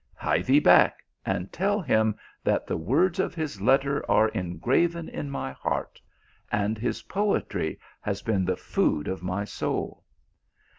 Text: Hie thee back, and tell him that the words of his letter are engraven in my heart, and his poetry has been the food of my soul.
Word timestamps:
Hie 0.15 0.41
thee 0.41 0.57
back, 0.59 1.03
and 1.27 1.53
tell 1.53 1.79
him 1.79 2.15
that 2.43 2.65
the 2.65 2.75
words 2.75 3.19
of 3.19 3.35
his 3.35 3.61
letter 3.61 4.03
are 4.09 4.29
engraven 4.29 5.07
in 5.07 5.29
my 5.29 5.51
heart, 5.51 6.01
and 6.51 6.75
his 6.79 7.03
poetry 7.03 7.79
has 8.01 8.23
been 8.23 8.43
the 8.43 8.57
food 8.57 9.07
of 9.07 9.21
my 9.21 9.43
soul. 9.45 10.03